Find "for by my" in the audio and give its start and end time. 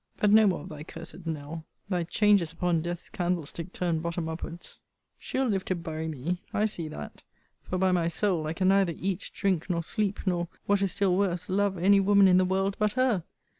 7.61-8.07